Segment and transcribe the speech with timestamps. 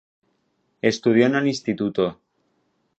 [0.81, 1.69] Estudió en el Inst.